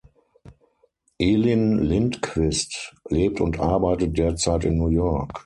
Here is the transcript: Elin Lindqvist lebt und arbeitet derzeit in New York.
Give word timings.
Elin 1.19 1.77
Lindqvist 1.87 2.95
lebt 3.09 3.39
und 3.39 3.59
arbeitet 3.59 4.17
derzeit 4.17 4.65
in 4.65 4.79
New 4.79 4.87
York. 4.87 5.31